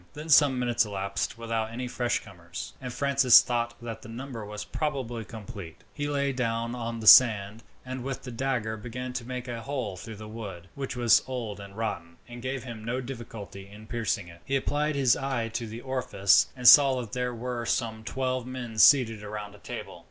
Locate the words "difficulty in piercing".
12.99-14.27